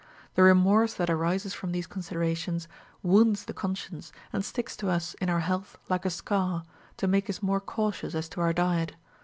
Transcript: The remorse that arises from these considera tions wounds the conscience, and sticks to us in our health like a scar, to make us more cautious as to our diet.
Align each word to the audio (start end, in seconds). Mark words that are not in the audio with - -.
The 0.33 0.41
remorse 0.41 0.95
that 0.95 1.11
arises 1.11 1.53
from 1.53 1.73
these 1.73 1.85
considera 1.85 2.35
tions 2.35 2.67
wounds 3.03 3.45
the 3.45 3.53
conscience, 3.53 4.11
and 4.33 4.43
sticks 4.43 4.75
to 4.77 4.89
us 4.89 5.13
in 5.21 5.29
our 5.29 5.41
health 5.41 5.77
like 5.89 6.05
a 6.05 6.09
scar, 6.09 6.63
to 6.97 7.05
make 7.07 7.29
us 7.29 7.43
more 7.43 7.61
cautious 7.61 8.15
as 8.15 8.27
to 8.29 8.41
our 8.41 8.51
diet. 8.51 8.95